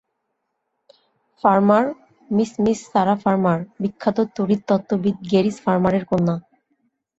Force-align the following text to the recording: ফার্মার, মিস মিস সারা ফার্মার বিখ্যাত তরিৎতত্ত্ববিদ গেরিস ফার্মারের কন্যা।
ফার্মার, 1.43 1.85
মিস 2.29 2.51
মিস 2.63 2.79
সারা 2.91 3.15
ফার্মার 3.23 3.59
বিখ্যাত 3.81 4.17
তরিৎতত্ত্ববিদ 4.37 5.15
গেরিস 5.31 5.57
ফার্মারের 5.65 6.03
কন্যা। 6.11 6.35